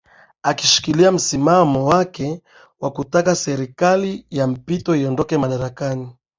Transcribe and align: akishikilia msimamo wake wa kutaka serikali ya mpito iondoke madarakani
akishikilia 0.43 1.11
msimamo 1.11 1.85
wake 1.85 2.41
wa 2.79 2.91
kutaka 2.91 3.35
serikali 3.35 4.25
ya 4.29 4.47
mpito 4.47 4.95
iondoke 4.95 5.37
madarakani 5.37 6.13